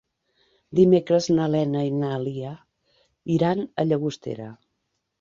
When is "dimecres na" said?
0.79-1.51